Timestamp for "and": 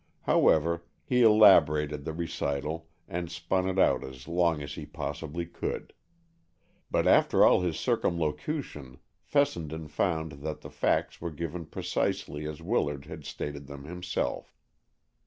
3.07-3.29